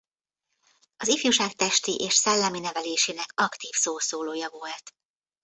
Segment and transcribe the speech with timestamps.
[0.97, 4.93] Az ifjúság testi és szellemi nevelésének aktív szószólója volt.